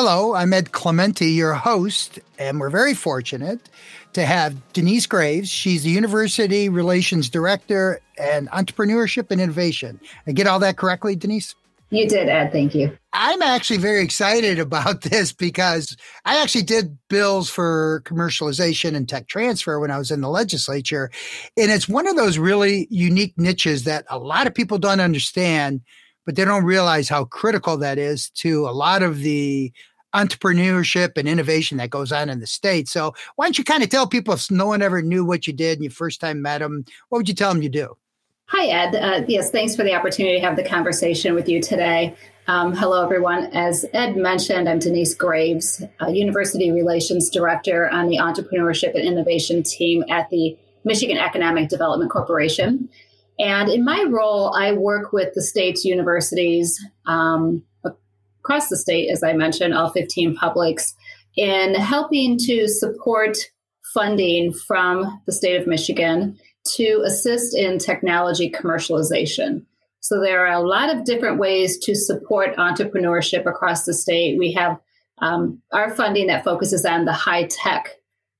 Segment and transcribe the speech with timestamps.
[0.00, 3.68] Hello, I'm Ed Clemente, your host, and we're very fortunate
[4.12, 5.48] to have Denise Graves.
[5.48, 9.98] She's the University Relations Director and Entrepreneurship and Innovation.
[10.24, 11.56] I get all that correctly, Denise?
[11.90, 12.52] You did, Ed.
[12.52, 12.96] Thank you.
[13.12, 19.26] I'm actually very excited about this because I actually did bills for commercialization and tech
[19.26, 21.10] transfer when I was in the legislature.
[21.56, 25.80] And it's one of those really unique niches that a lot of people don't understand,
[26.24, 29.72] but they don't realize how critical that is to a lot of the
[30.14, 32.88] entrepreneurship and innovation that goes on in the state.
[32.88, 35.52] So why don't you kind of tell people if no one ever knew what you
[35.52, 37.96] did and you first time met them, what would you tell them you do?
[38.46, 38.94] Hi, Ed.
[38.94, 42.16] Uh, yes, thanks for the opportunity to have the conversation with you today.
[42.46, 43.44] Um, hello, everyone.
[43.52, 50.02] As Ed mentioned, I'm Denise Graves, University Relations Director on the Entrepreneurship and Innovation team
[50.08, 52.88] at the Michigan Economic Development Corporation.
[53.38, 57.62] And in my role, I work with the state's universities um,
[58.48, 60.94] across the state, as I mentioned, all 15 publics,
[61.36, 63.36] in helping to support
[63.92, 66.38] funding from the state of Michigan
[66.76, 69.66] to assist in technology commercialization.
[70.00, 74.38] So there are a lot of different ways to support entrepreneurship across the state.
[74.38, 74.78] We have
[75.18, 77.90] um, our funding that focuses on the high tech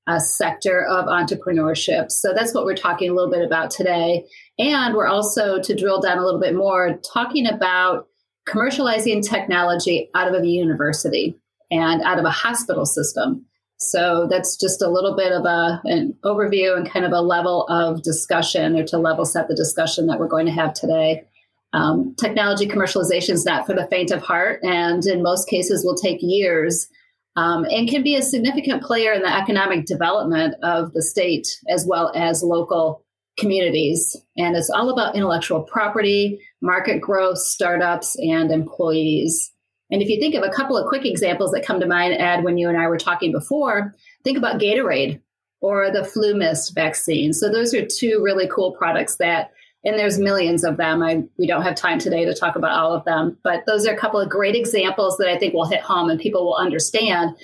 [0.07, 2.11] uh, sector of entrepreneurship.
[2.11, 4.25] So that's what we're talking a little bit about today.
[4.57, 8.07] And we're also, to drill down a little bit more, talking about
[8.49, 11.37] commercializing technology out of a university
[11.71, 13.45] and out of a hospital system.
[13.77, 17.65] So that's just a little bit of a, an overview and kind of a level
[17.67, 21.23] of discussion or to level set the discussion that we're going to have today.
[21.71, 25.95] Um, technology commercialization is not for the faint of heart, and in most cases will
[25.95, 26.89] take years
[27.35, 31.85] um, and can be a significant player in the economic development of the state as
[31.87, 33.05] well as local
[33.37, 34.17] communities.
[34.35, 39.51] And it's all about intellectual property, market growth, startups, and employees.
[39.91, 42.43] And if you think of a couple of quick examples that come to mind, Ed,
[42.43, 45.21] when you and I were talking before, think about Gatorade
[45.61, 47.33] or the FluMist vaccine.
[47.33, 49.51] So those are two really cool products that,
[49.83, 51.01] and there's millions of them.
[51.01, 53.93] I, we don't have time today to talk about all of them, but those are
[53.93, 57.35] a couple of great examples that I think will hit home and people will understand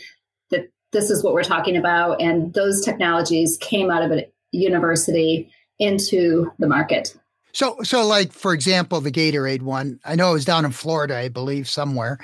[0.52, 2.22] that this is what we're talking about.
[2.22, 5.50] And those technologies came out of a university
[5.80, 7.18] into the market.
[7.56, 10.02] So, so like for example, the Gatorade one.
[10.04, 12.20] I know it was down in Florida, I believe, somewhere,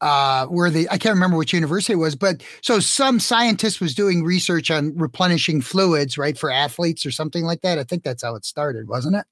[0.00, 3.96] uh, where the I can't remember which university it was, but so some scientist was
[3.96, 7.80] doing research on replenishing fluids, right, for athletes or something like that.
[7.80, 9.26] I think that's how it started, wasn't it?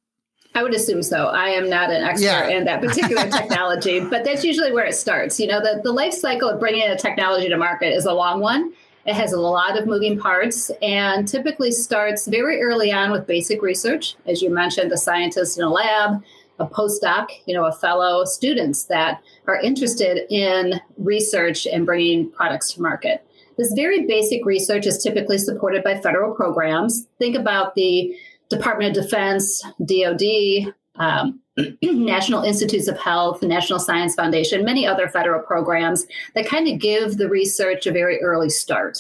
[0.57, 1.27] I would assume so.
[1.27, 2.49] I am not an expert yeah.
[2.49, 5.39] in that particular technology, but that's usually where it starts.
[5.39, 8.41] You know, the, the life cycle of bringing a technology to market is a long
[8.41, 8.73] one.
[9.07, 13.61] It has a lot of moving parts and typically starts very early on with basic
[13.61, 14.17] research.
[14.27, 16.23] As you mentioned, a scientist in a lab,
[16.59, 22.73] a postdoc, you know, a fellow, students that are interested in research and bringing products
[22.73, 23.27] to market.
[23.59, 27.07] This very basic research is typically supported by federal programs.
[27.19, 28.17] Think about the
[28.49, 31.41] Department of Defense, DoD, um,
[31.83, 37.17] National Institutes of Health, National Science Foundation, many other federal programs that kind of give
[37.17, 38.99] the research a very early start.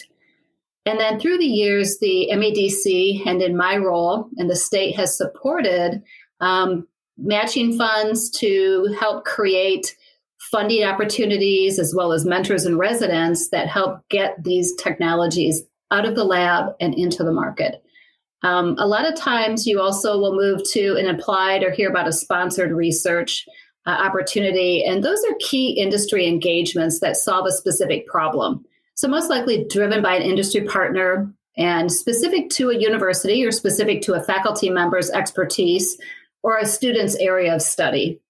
[0.86, 5.16] And then through the years, the MEDC and in my role, and the state has
[5.16, 6.02] supported
[6.40, 9.96] um, matching funds to help create
[10.50, 16.14] funding opportunities as well as mentors and residents that help get these technologies out of
[16.14, 17.83] the lab and into the market.
[18.44, 22.06] Um, a lot of times, you also will move to an applied or hear about
[22.06, 23.46] a sponsored research
[23.86, 28.62] uh, opportunity, and those are key industry engagements that solve a specific problem.
[28.96, 34.02] So, most likely driven by an industry partner and specific to a university or specific
[34.02, 35.96] to a faculty member's expertise
[36.42, 38.20] or a student's area of study.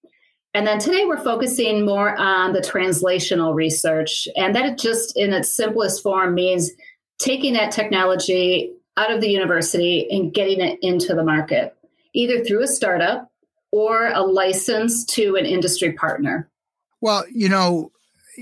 [0.53, 4.25] And then today we're focusing more on the translational research.
[4.37, 6.71] And that just in its simplest form means
[7.19, 11.75] taking that technology out of the university and getting it into the market,
[12.13, 13.29] either through a startup
[13.71, 16.49] or a license to an industry partner.
[17.01, 17.91] Well, you know,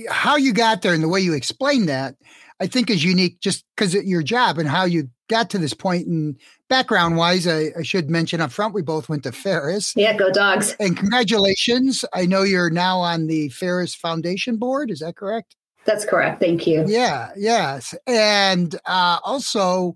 [0.10, 2.16] how you got there and the way you explained that,
[2.60, 5.74] I think is unique just because of your job and how you got to this
[5.74, 6.08] point.
[6.08, 6.38] And
[6.70, 9.94] background wise, I, I, should mention up front, we both went to Ferris.
[9.96, 10.76] Yeah, go dogs.
[10.80, 12.06] And congratulations.
[12.14, 14.92] I know you're now on the Ferris Foundation board.
[14.92, 15.56] Is that correct?
[15.86, 16.40] That's correct.
[16.40, 16.86] Thank you.
[16.88, 17.94] Yeah, yes.
[18.08, 19.96] And uh, also,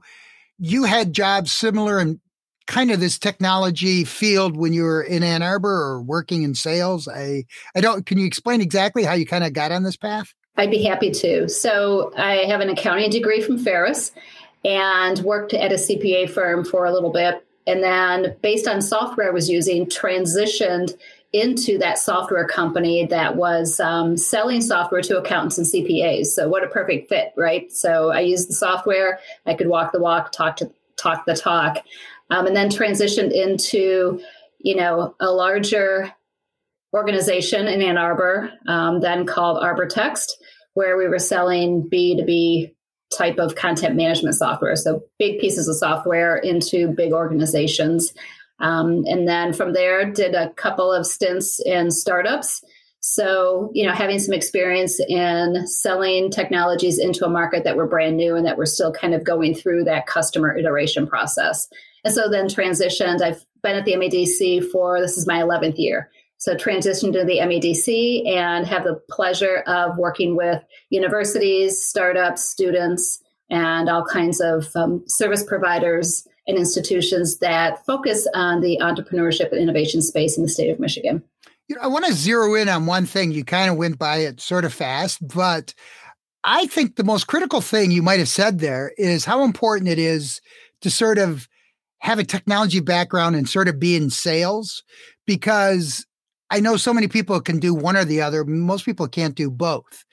[0.58, 2.20] you had jobs similar in
[2.66, 7.08] kind of this technology field when you were in Ann Arbor or working in sales.
[7.08, 7.46] I,
[7.76, 10.34] I don't, can you explain exactly how you kind of got on this path?
[10.58, 11.48] I'd be happy to.
[11.48, 14.12] So, I have an accounting degree from Ferris
[14.66, 17.46] and worked at a CPA firm for a little bit.
[17.68, 20.98] And then, based on software I was using, transitioned
[21.34, 26.28] into that software company that was um, selling software to accountants and CPAs.
[26.28, 27.72] So what a perfect fit, right?
[27.72, 29.20] So I used the software.
[29.46, 31.84] I could walk the walk, talk to talk the talk,
[32.30, 34.22] um, and then transitioned into
[34.60, 36.14] you know a larger
[36.94, 40.32] organization in Ann Arbor, um, then called Arbortext,
[40.74, 42.74] where we were selling B two B
[43.16, 44.76] type of content management software.
[44.76, 48.14] So big pieces of software into big organizations.
[48.60, 52.64] Um, and then from there, did a couple of stints in startups.
[53.00, 58.18] So, you know, having some experience in selling technologies into a market that were brand
[58.18, 61.68] new and that we're still kind of going through that customer iteration process.
[62.04, 63.22] And so then transitioned.
[63.22, 66.10] I've been at the MEDC for this is my 11th year.
[66.38, 73.22] So transitioned to the MEDC and have the pleasure of working with universities, startups, students,
[73.50, 79.62] and all kinds of um, service providers and institutions that focus on the entrepreneurship and
[79.62, 81.24] innovation space in the state of Michigan.
[81.68, 83.32] You know, I want to zero in on one thing.
[83.32, 85.74] You kind of went by it sort of fast, but
[86.44, 90.00] I think the most critical thing you might have said there is how important it
[90.00, 90.40] is
[90.82, 91.48] to sort of
[92.00, 94.84] have a technology background and sort of be in sales
[95.26, 96.06] because
[96.50, 98.46] I know so many people can do one or the other.
[98.46, 100.06] Most people can't do both.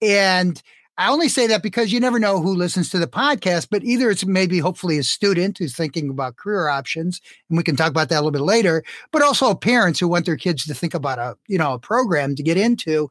[0.00, 0.62] And
[0.98, 4.10] I only say that because you never know who listens to the podcast, but either
[4.10, 8.10] it's maybe hopefully a student who's thinking about career options, and we can talk about
[8.10, 11.18] that a little bit later, but also parents who want their kids to think about
[11.18, 13.08] a, you know, a program to get into.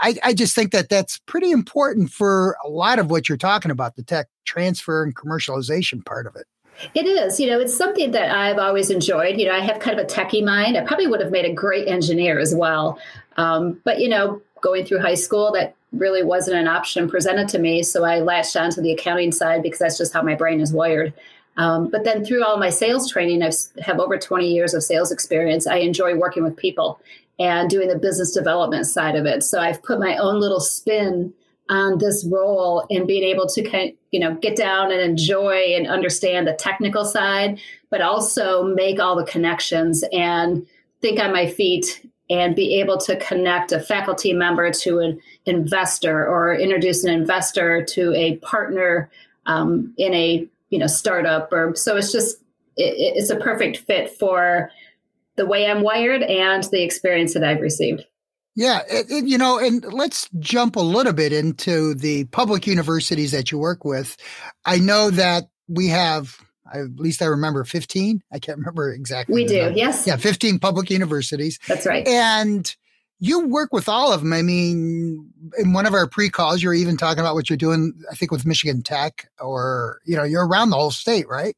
[0.00, 3.70] I, I just think that that's pretty important for a lot of what you're talking
[3.70, 6.46] about, the tech transfer and commercialization part of it.
[6.94, 7.38] It is.
[7.38, 9.38] You know, it's something that I've always enjoyed.
[9.38, 10.76] You know, I have kind of a techie mind.
[10.76, 12.98] I probably would have made a great engineer as well.
[13.36, 17.58] Um, but, you know, going through high school, that really wasn't an option presented to
[17.58, 17.82] me.
[17.82, 21.12] So I latched onto the accounting side because that's just how my brain is wired.
[21.56, 23.52] Um, but then through all my sales training, I
[23.82, 25.68] have over 20 years of sales experience.
[25.68, 26.98] I enjoy working with people
[27.38, 29.44] and doing the business development side of it.
[29.44, 31.32] So I've put my own little spin
[31.70, 35.74] on this role and being able to kind of, you know get down and enjoy
[35.74, 37.58] and understand the technical side,
[37.90, 40.66] but also make all the connections and
[41.00, 46.26] think on my feet and be able to connect a faculty member to an investor
[46.26, 49.10] or introduce an investor to a partner
[49.46, 52.38] um, in a you know startup or so it's just
[52.76, 54.70] it, it's a perfect fit for
[55.36, 58.04] the way i'm wired and the experience that i've received
[58.56, 63.32] yeah, it, it, you know, and let's jump a little bit into the public universities
[63.32, 64.16] that you work with.
[64.64, 66.38] I know that we have
[66.80, 68.22] at least I remember 15.
[68.32, 69.34] I can't remember exactly.
[69.34, 69.78] We do, number.
[69.78, 70.06] yes.
[70.06, 71.58] Yeah, 15 public universities.
[71.66, 72.06] That's right.
[72.06, 72.74] And
[73.20, 74.32] you work with all of them.
[74.32, 77.94] I mean, in one of our pre calls, you're even talking about what you're doing,
[78.10, 81.56] I think, with Michigan Tech, or, you know, you're around the whole state, right?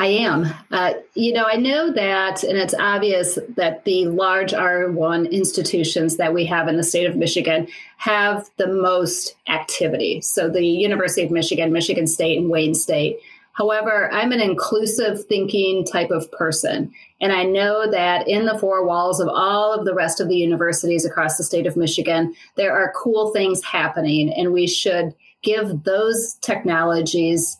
[0.00, 0.46] I am.
[0.70, 6.32] Uh, you know, I know that, and it's obvious that the large R1 institutions that
[6.32, 7.66] we have in the state of Michigan
[7.96, 10.20] have the most activity.
[10.20, 13.18] So the University of Michigan, Michigan State, and Wayne State
[13.58, 16.92] However, I'm an inclusive thinking type of person.
[17.20, 20.36] And I know that in the four walls of all of the rest of the
[20.36, 25.12] universities across the state of Michigan, there are cool things happening, and we should
[25.42, 27.58] give those technologies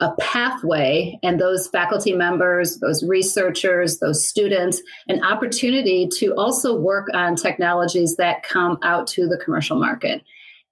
[0.00, 7.08] a pathway and those faculty members, those researchers, those students, an opportunity to also work
[7.12, 10.22] on technologies that come out to the commercial market.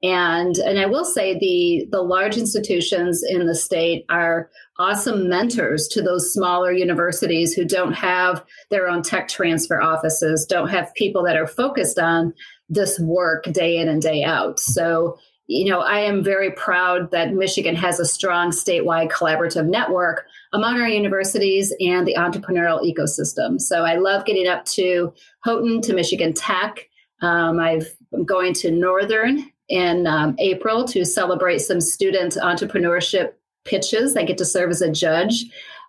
[0.05, 5.89] And and I will say the the large institutions in the state are awesome mentors
[5.89, 11.25] to those smaller universities who don't have their own tech transfer offices, don't have people
[11.25, 12.35] that are focused on
[12.69, 14.61] this work day in and day out.
[14.61, 20.27] So you know, I am very proud that Michigan has a strong statewide collaborative network
[20.53, 23.61] among our universities and the entrepreneurial ecosystem.
[23.61, 26.89] So I love getting up to Houghton, to Michigan Tech.
[27.21, 33.33] Um, I've, I'm going to Northern in um, April to celebrate some student entrepreneurship
[33.65, 34.17] pitches.
[34.17, 35.47] I get to serve as a judge.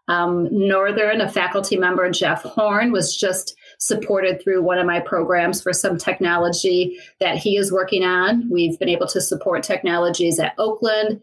[0.08, 5.62] Um, Northern, a faculty member, Jeff Horn, was just supported through one of my programs
[5.62, 8.50] for some technology that he is working on.
[8.50, 11.22] We've been able to support technologies at Oakland,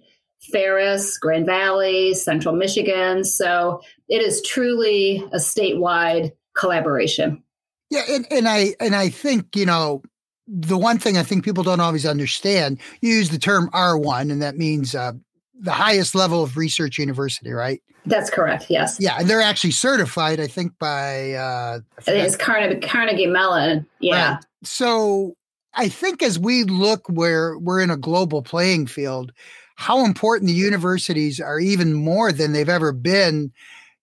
[0.51, 3.25] Ferris, Grand Valley, Central Michigan.
[3.25, 7.43] So it is truly a statewide collaboration.
[7.91, 10.03] Yeah, and, and I and I think you know
[10.47, 14.43] the one thing I think people don't always understand, you use the term R1, and
[14.43, 15.13] that means uh,
[15.59, 17.81] the highest level of research university, right?
[18.05, 18.67] That's correct.
[18.69, 18.97] Yes.
[18.99, 23.87] Yeah, and they're actually certified, I think, by uh, it's Carnegie, Carnegie Mellon.
[24.01, 24.35] Yeah.
[24.35, 24.45] Right.
[24.65, 25.35] So
[25.75, 29.33] I think as we look where we're in a global playing field,
[29.77, 33.53] how important the universities are even more than they've ever been,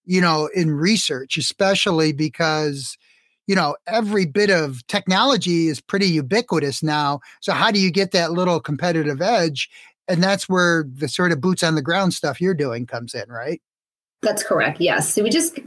[0.06, 2.98] you know, in research, especially because
[3.50, 7.20] you know every bit of technology is pretty ubiquitous now.
[7.42, 9.72] So how do you get that little competitive edge?
[10.08, 13.28] And that's where the sort of boots on the ground stuff you're doing comes in
[13.28, 13.60] right?
[14.22, 15.12] That's correct yes.
[15.12, 15.58] So we just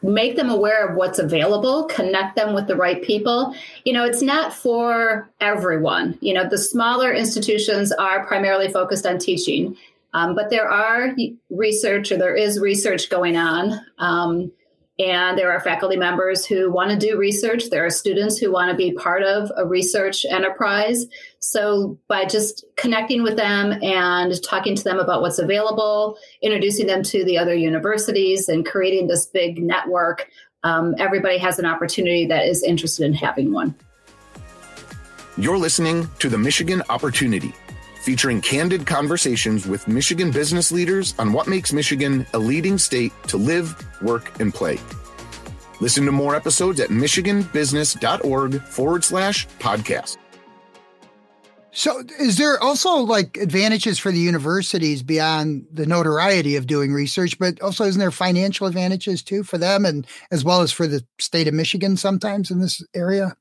[0.00, 3.52] make them aware of what's available connect them with the right people.
[3.84, 6.16] You know it's not for everyone.
[6.20, 9.76] You know the smaller institutions are primarily focused on teaching
[10.14, 11.16] um, but there are
[11.50, 14.52] research or there is research going on um,
[14.98, 17.70] and there are faculty members who want to do research.
[17.70, 21.06] There are students who want to be part of a research enterprise.
[21.38, 27.02] So, by just connecting with them and talking to them about what's available, introducing them
[27.04, 30.28] to the other universities, and creating this big network,
[30.64, 33.74] um, everybody has an opportunity that is interested in having one.
[35.36, 37.54] You're listening to the Michigan Opportunity
[38.08, 43.36] featuring candid conversations with Michigan business leaders on what makes Michigan a leading state to
[43.36, 44.78] live, work, and play.
[45.82, 50.16] Listen to more episodes at michiganbusiness.org forward slash podcast.
[51.70, 57.38] So, is there also like advantages for the universities beyond the notoriety of doing research,
[57.38, 61.04] but also isn't there financial advantages too for them and as well as for the
[61.20, 63.36] state of Michigan sometimes in this area?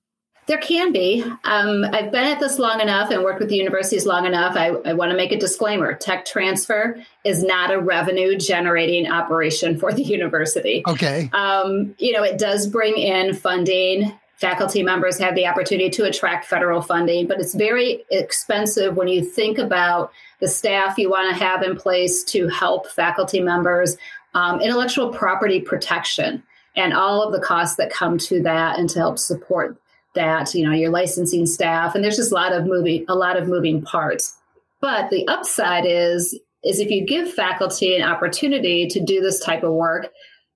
[0.48, 1.24] There can be.
[1.44, 4.56] Um, I've been at this long enough and worked with the universities long enough.
[4.56, 9.78] I, I want to make a disclaimer tech transfer is not a revenue generating operation
[9.78, 10.84] for the university.
[10.88, 11.30] Okay.
[11.34, 14.18] Um, you know, it does bring in funding.
[14.36, 19.26] Faculty members have the opportunity to attract federal funding, but it's very expensive when you
[19.26, 23.98] think about the staff you want to have in place to help faculty members,
[24.34, 26.42] um, intellectual property protection,
[26.76, 29.78] and all of the costs that come to that and to help support
[30.18, 33.38] that you know your licensing staff and there's just a lot of moving a lot
[33.38, 34.36] of moving parts.
[34.82, 39.64] But the upside is is if you give faculty an opportunity to do this type
[39.64, 40.12] of work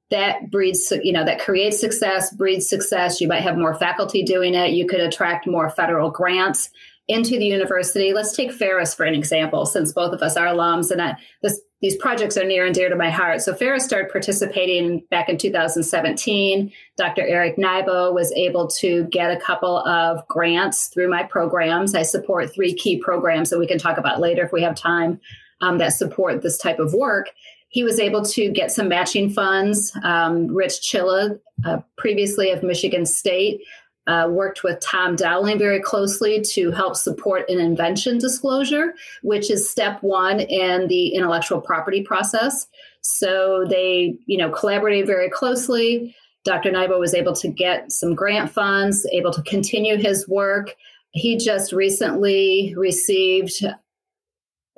[0.10, 3.22] that breeds you know that creates success breeds success.
[3.22, 4.72] You might have more faculty doing it.
[4.72, 6.70] You could attract more federal grants
[7.08, 8.13] into the university.
[8.13, 11.60] Let's take Ferris for an example, since both of us are alums, and I, this,
[11.82, 13.42] these projects are near and dear to my heart.
[13.42, 16.72] So Ferris started participating back in 2017.
[16.96, 17.26] Dr.
[17.26, 21.96] Eric Nybo was able to get a couple of grants through my programs.
[21.96, 25.20] I support three key programs that we can talk about later if we have time
[25.62, 27.30] um, that support this type of work.
[27.70, 29.92] He was able to get some matching funds.
[30.04, 33.62] Um, Rich Chylla, uh, previously of Michigan State,
[34.08, 39.70] uh, worked with Tom Dowling very closely to help support an invention disclosure, which is
[39.70, 42.67] step one in the intellectual property process.
[43.01, 46.15] So they, you know, collaborated very closely.
[46.43, 46.72] Dr.
[46.72, 50.75] Nybo was able to get some grant funds, able to continue his work.
[51.12, 53.63] He just recently received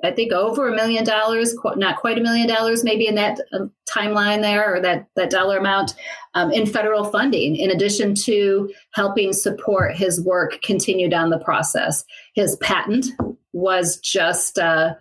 [0.04, 3.66] I think over a million dollars, not quite a million dollars, maybe in that uh,
[3.88, 5.94] timeline there or that, that dollar amount
[6.34, 12.04] um, in federal funding, in addition to helping support his work continue down the process.
[12.34, 13.06] His patent
[13.52, 14.94] was just uh,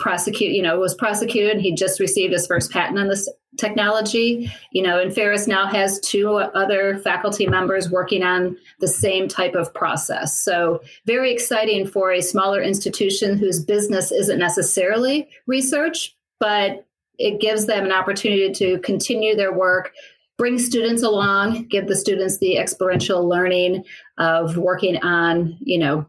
[0.00, 1.60] prosecuted, you know, was prosecuted.
[1.60, 4.50] He just received his first patent on this technology.
[4.72, 9.54] You know, and Ferris now has two other faculty members working on the same type
[9.54, 10.36] of process.
[10.38, 16.86] So very exciting for a smaller institution whose business isn't necessarily research, but
[17.18, 19.92] it gives them an opportunity to continue their work
[20.40, 23.84] bring students along give the students the experiential learning
[24.16, 26.06] of working on you know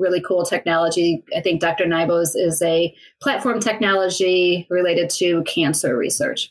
[0.00, 1.22] really cool technology.
[1.36, 1.84] I think Dr.
[1.84, 6.50] Nybo's is a platform technology related to cancer research.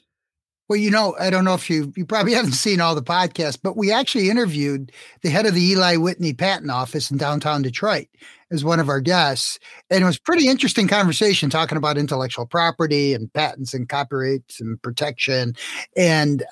[0.70, 3.60] Well, you know, I don't know if you you probably haven't seen all the podcasts,
[3.62, 4.91] but we actually interviewed
[5.24, 8.08] the head of the Eli Whitney Patent Office in downtown Detroit
[8.51, 13.13] as one of our guests, and it was pretty interesting conversation talking about intellectual property
[13.13, 15.56] and patents and copyrights and protection.
[15.98, 16.44] And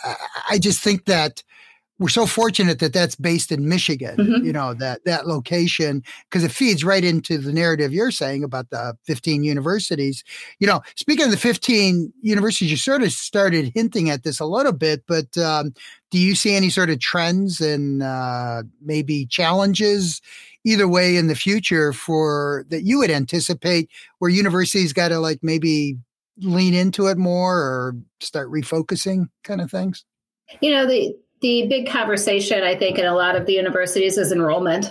[0.50, 1.44] I just think that
[2.00, 4.46] we're so fortunate that that's based in Michigan, mm-hmm.
[4.46, 8.70] you know, that that location because it feeds right into the narrative you're saying about
[8.70, 10.24] the 15 universities.
[10.60, 14.46] You know, speaking of the 15 universities, you sort of started hinting at this a
[14.46, 15.74] little bit, but um,
[16.12, 20.22] do you see any sort of trends and uh, maybe challenges
[20.64, 23.90] either way in the future for that you would anticipate
[24.20, 25.98] where universities got to like maybe
[26.40, 30.06] lean into it more or start refocusing kind of things?
[30.62, 34.32] You know, the the big conversation, I think, in a lot of the universities is
[34.32, 34.88] enrollment.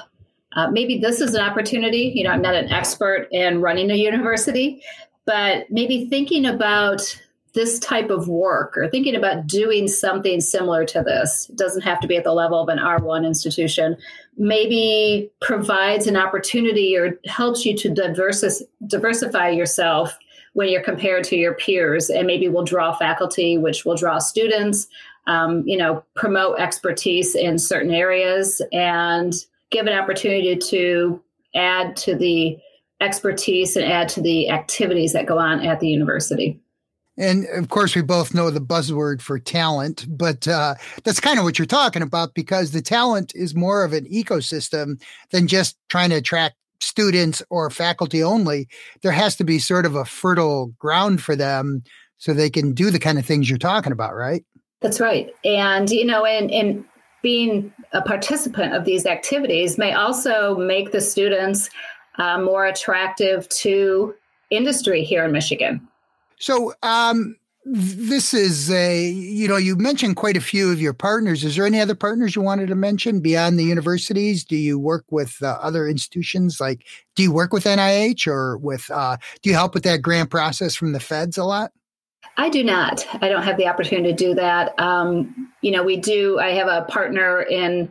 [0.57, 2.13] uh, maybe this is an opportunity.
[2.15, 4.83] You know, I'm not an expert in running a university,
[5.27, 7.21] but maybe thinking about
[7.53, 11.99] this type of work or thinking about doing something similar to this it doesn't have
[11.99, 13.97] to be at the level of an R1 institution
[14.37, 20.19] maybe provides an opportunity or helps you to diversi- diversify yourself
[20.53, 24.87] when you're compared to your peers and maybe will draw faculty which will draw students
[25.27, 29.35] um, you know promote expertise in certain areas and
[29.71, 31.23] give an opportunity to
[31.55, 32.59] add to the
[33.01, 36.61] expertise and add to the activities that go on at the university.
[37.19, 41.45] And of course, we both know the buzzword for talent, but uh, that's kind of
[41.45, 46.11] what you're talking about because the talent is more of an ecosystem than just trying
[46.11, 48.69] to attract students or faculty only.
[49.03, 51.83] There has to be sort of a fertile ground for them
[52.19, 54.45] so they can do the kind of things you're talking about, right?
[54.81, 55.31] That's right.
[55.45, 56.85] And, you know, and, and
[57.23, 61.71] being a participant of these activities may also make the students
[62.19, 64.15] uh, more attractive to
[64.51, 65.87] industry here in Michigan.
[66.39, 67.37] So, um,
[67.69, 71.43] this is a, you know, you mentioned quite a few of your partners.
[71.43, 74.45] Is there any other partners you wanted to mention beyond the universities?
[74.45, 76.61] Do you work with uh, other institutions?
[76.61, 80.31] Like, do you work with NIH or with, uh, do you help with that grant
[80.31, 81.73] process from the feds a lot?
[82.37, 83.07] I do not.
[83.23, 84.79] I don't have the opportunity to do that.
[84.79, 87.91] Um, you know, we do, I have a partner in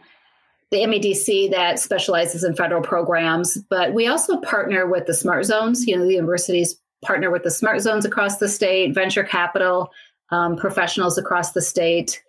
[0.71, 5.87] the MEDC that specializes in federal programs, but we also partner with the smart zones.
[5.87, 9.89] You know, the universities partner with the smart zones across the state, venture capital
[10.31, 12.21] um, professionals across the state.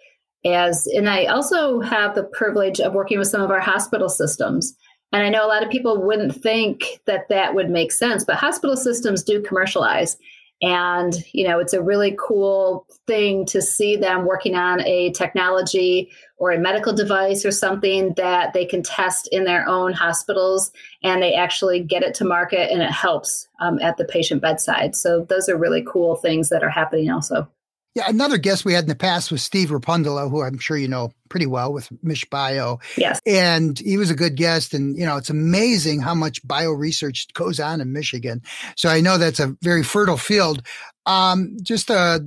[0.44, 4.74] As and I also have the privilege of working with some of our hospital systems.
[5.12, 8.36] And I know a lot of people wouldn't think that that would make sense, but
[8.36, 10.16] hospital systems do commercialize.
[10.62, 16.10] And, you know, it's a really cool thing to see them working on a technology
[16.38, 20.72] or a medical device or something that they can test in their own hospitals
[21.02, 24.96] and they actually get it to market and it helps um, at the patient bedside.
[24.96, 27.48] So those are really cool things that are happening also.
[27.96, 30.86] Yeah, another guest we had in the past was Steve Rapundalo, who I'm sure you
[30.86, 32.78] know pretty well with MichBio.
[32.98, 33.22] Yes.
[33.24, 34.74] And he was a good guest.
[34.74, 38.42] And, you know, it's amazing how much bio research goes on in Michigan.
[38.76, 40.60] So I know that's a very fertile field.
[41.06, 42.18] Um, just uh,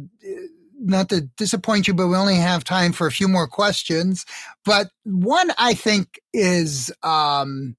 [0.79, 4.25] not to disappoint you, but we only have time for a few more questions.
[4.65, 7.75] But one I think is, um,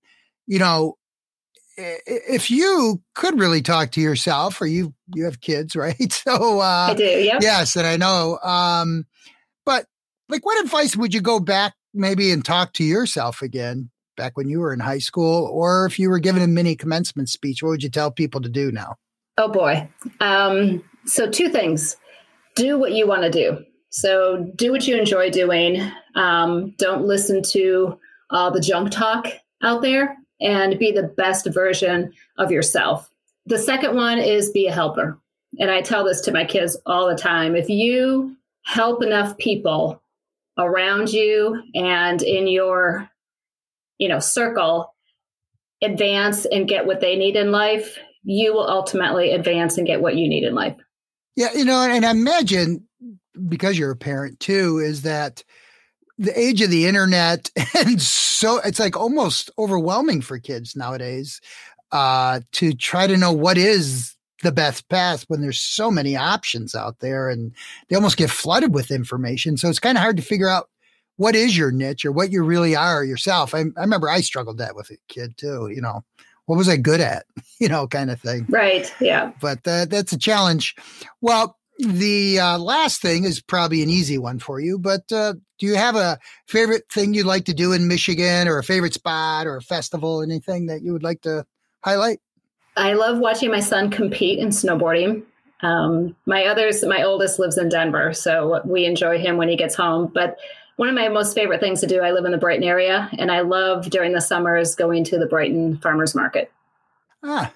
[0.47, 0.97] you know,
[2.07, 6.13] if you could really talk to yourself or you you have kids right?
[6.13, 9.07] So uh i do yeah yes and i know um
[9.65, 9.87] but
[10.29, 14.49] like what advice would you go back maybe and talk to yourself again back when
[14.49, 15.47] you were in high school?
[15.53, 18.49] Or if you were given a mini commencement speech what would you tell people to
[18.49, 18.97] do now?
[19.39, 19.89] Oh boy.
[20.21, 21.97] Um so two things.
[22.57, 23.65] Do what you want to do.
[23.91, 25.91] So do what you enjoy doing.
[26.15, 27.99] Um don't listen to
[28.31, 29.27] all the junk talk
[29.63, 33.11] out there and be the best version of yourself.
[33.47, 35.19] The second one is be a helper.
[35.59, 37.57] And I tell this to my kids all the time.
[37.57, 40.03] If you help enough people
[40.59, 43.09] around you and in your
[43.99, 44.95] you know circle
[45.83, 50.17] advance and get what they need in life, you will ultimately advance and get what
[50.17, 50.77] you need in life.
[51.37, 52.87] Yeah, you know, and I imagine
[53.49, 55.43] because you're a parent too, is that
[56.21, 61.41] the age of the internet and so it's like almost overwhelming for kids nowadays
[61.93, 66.75] uh, to try to know what is the best path when there's so many options
[66.75, 67.53] out there and
[67.89, 69.57] they almost get flooded with information.
[69.57, 70.69] So it's kind of hard to figure out
[71.17, 73.55] what is your niche or what you really are yourself.
[73.55, 76.03] I, I remember i struggled that with a kid too you know
[76.47, 77.27] what was i good at?
[77.61, 78.47] You know kind of thing.
[78.49, 79.33] Right yeah.
[79.39, 80.75] But uh, that's a challenge.
[81.21, 85.67] Well the uh, last thing is probably an easy one for you, but uh, do
[85.67, 89.47] you have a favorite thing you'd like to do in Michigan or a favorite spot
[89.47, 91.45] or a festival, anything that you would like to
[91.83, 92.21] highlight?
[92.77, 95.25] I love watching my son compete in snowboarding.
[95.63, 99.75] Um, my others, my oldest lives in Denver, so we enjoy him when he gets
[99.75, 100.11] home.
[100.13, 100.39] But
[100.77, 103.31] one of my most favorite things to do, I live in the Brighton area, and
[103.31, 106.51] I love during the summers going to the Brighton Farmers Market.
[107.23, 107.53] Ah,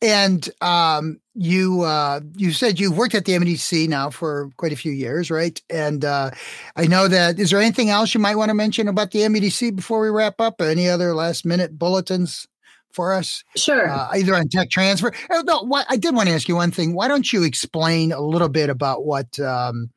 [0.00, 4.76] and um, you uh, you said you've worked at the MEDC now for quite a
[4.76, 5.60] few years, right?
[5.70, 6.30] And uh,
[6.76, 7.38] I know that.
[7.38, 10.40] Is there anything else you might want to mention about the MEDC before we wrap
[10.40, 10.60] up?
[10.60, 12.46] Any other last minute bulletins
[12.92, 13.44] for us?
[13.56, 13.88] Sure.
[13.88, 15.12] Uh, either on tech transfer.
[15.30, 16.94] Oh, no, what, I did want to ask you one thing.
[16.94, 19.38] Why don't you explain a little bit about what?
[19.38, 19.90] Um,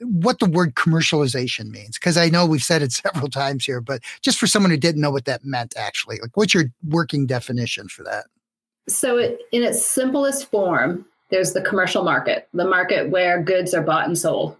[0.00, 4.02] what the word commercialization means because i know we've said it several times here but
[4.20, 7.88] just for someone who didn't know what that meant actually like what's your working definition
[7.88, 8.26] for that
[8.88, 13.82] so, it, in its simplest form, there's the commercial market, the market where goods are
[13.82, 14.56] bought and sold.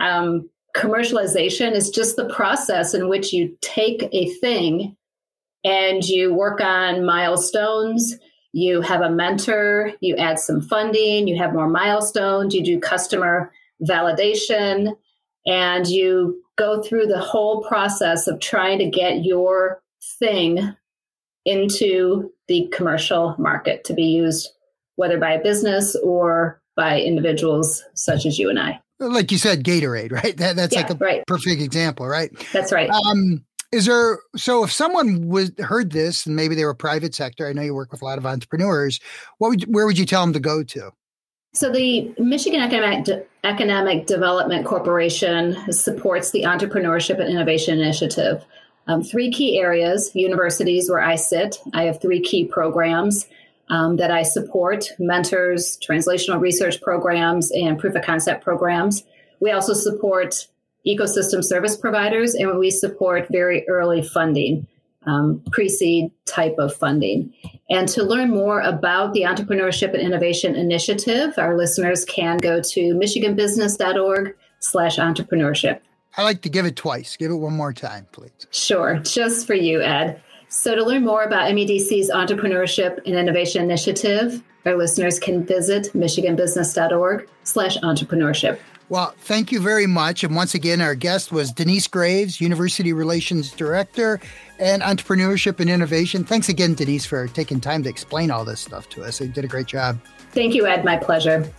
[0.00, 4.96] Um, commercialization is just the process in which you take a thing
[5.64, 8.16] and you work on milestones.
[8.52, 13.52] You have a mentor, you add some funding, you have more milestones, you do customer
[13.82, 14.96] validation,
[15.46, 19.80] and you go through the whole process of trying to get your
[20.18, 20.76] thing
[21.44, 24.50] into the commercial market to be used,
[24.96, 28.80] whether by a business or by individuals such as you and I.
[28.98, 30.36] Like you said, Gatorade, right?
[30.36, 31.26] That, that's yeah, like a right.
[31.26, 32.30] perfect example, right?
[32.52, 32.88] That's right.
[32.90, 37.48] Um, is there so if someone was heard this and maybe they were private sector?
[37.48, 39.00] I know you work with a lot of entrepreneurs.
[39.38, 40.92] What would where would you tell them to go to?
[41.54, 48.44] So the Michigan Economic, De- Economic Development Corporation supports the Entrepreneurship and Innovation Initiative.
[48.86, 51.58] Um, three key areas, universities where I sit.
[51.72, 53.26] I have three key programs
[53.68, 59.04] um, that I support mentors, translational research programs, and proof of concept programs.
[59.40, 60.46] We also support
[60.86, 64.66] ecosystem service providers and we support very early funding,
[65.06, 67.32] um, pre seed type of funding.
[67.70, 72.80] And to learn more about the Entrepreneurship and Innovation Initiative, our listeners can go to
[72.94, 75.80] michiganbusiness.org slash entrepreneurship.
[76.16, 77.16] I like to give it twice.
[77.16, 78.30] Give it one more time, please.
[78.50, 80.22] Sure, just for you, Ed.
[80.48, 87.28] So to learn more about MEDC's Entrepreneurship and Innovation Initiative, our listeners can visit michiganbusiness.org
[87.42, 88.58] slash entrepreneurship.
[88.90, 90.22] Well, thank you very much.
[90.22, 94.20] And once again, our guest was Denise Graves, University Relations Director
[94.58, 96.24] and Entrepreneurship and Innovation.
[96.24, 99.18] Thanks again, Denise, for taking time to explain all this stuff to us.
[99.18, 99.98] You did a great job.
[100.32, 100.84] Thank you, Ed.
[100.84, 101.50] My pleasure.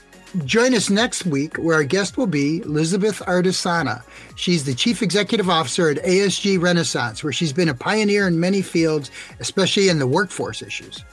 [0.45, 4.01] Join us next week where our guest will be Elizabeth Ardisana.
[4.35, 8.63] She's the Chief Executive Officer at ASG Renaissance, where she's been a pioneer in many
[8.63, 11.03] fields, especially in the workforce issues.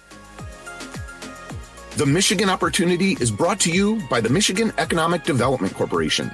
[1.97, 6.31] The Michigan Opportunity is brought to you by the Michigan Economic Development Corporation.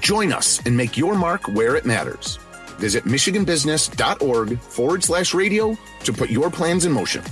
[0.00, 2.36] Join us and make your mark where it matters.
[2.78, 7.22] Visit michiganbusiness.org forward slash radio to put your plans in motion.